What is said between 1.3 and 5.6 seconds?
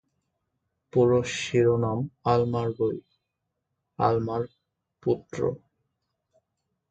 শিরোনাম আলমার বই: আলমার পুত্র।